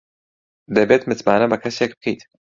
[0.75, 2.21] دەبێت متمانە بە کەسێک بکەیت.